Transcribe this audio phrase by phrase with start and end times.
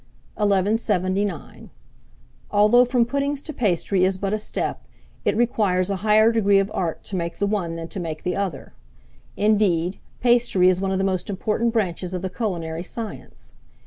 [0.33, 1.69] 1179.
[2.49, 4.87] ALTHOUGH FROM PUDDINGS TO PASTRY is but a step,
[5.23, 8.35] it requires a higher degree of art to make the one than to make the
[8.35, 8.73] other.
[9.37, 13.53] Indeed, pastry is one of the most important branches of the culinary science.